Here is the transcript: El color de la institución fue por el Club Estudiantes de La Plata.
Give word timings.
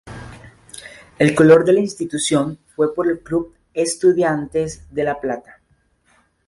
El 1.19 1.35
color 1.35 1.63
de 1.63 1.73
la 1.73 1.79
institución 1.79 2.57
fue 2.75 2.91
por 2.95 3.07
el 3.07 3.19
Club 3.19 3.53
Estudiantes 3.75 4.87
de 4.89 5.03
La 5.03 5.21
Plata. 5.21 5.61